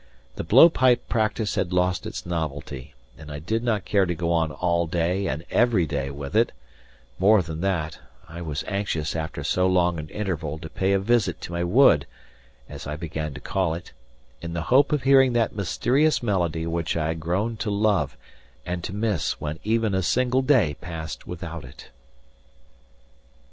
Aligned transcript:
The 0.35 0.43
blow 0.43 0.67
pipe 0.67 1.07
practice 1.09 1.53
had 1.53 1.71
lost 1.71 2.07
its 2.07 2.25
novelty, 2.25 2.95
and 3.19 3.31
I 3.31 3.37
did 3.37 3.63
not 3.63 3.85
care 3.85 4.07
to 4.07 4.15
go 4.15 4.31
on 4.31 4.51
all 4.51 4.87
day 4.87 5.27
and 5.27 5.45
every 5.51 5.85
day 5.85 6.09
with 6.09 6.35
it; 6.35 6.51
more 7.19 7.43
than 7.43 7.61
that, 7.61 7.99
I 8.27 8.41
was 8.41 8.63
anxious 8.67 9.15
after 9.15 9.43
so 9.43 9.67
long 9.67 9.99
an 9.99 10.09
interval 10.09 10.57
to 10.57 10.69
pay 10.71 10.93
a 10.93 10.99
visit 10.99 11.39
to 11.41 11.51
my 11.51 11.63
wood, 11.63 12.07
as 12.67 12.87
I 12.87 12.95
began 12.95 13.35
to 13.35 13.39
call 13.39 13.75
it, 13.75 13.91
in 14.41 14.53
the 14.53 14.63
hope 14.73 14.91
of 14.91 15.03
hearing 15.03 15.33
that 15.33 15.55
mysterious 15.55 16.23
melody 16.23 16.65
which 16.65 16.97
I 16.97 17.09
had 17.09 17.19
grown 17.19 17.55
to 17.57 17.69
love 17.69 18.17
and 18.65 18.83
to 18.85 18.95
miss 18.95 19.39
when 19.39 19.59
even 19.63 19.93
a 19.93 20.01
single 20.01 20.41
day 20.41 20.73
passed 20.81 21.27
without 21.27 21.63
it. 21.63 21.89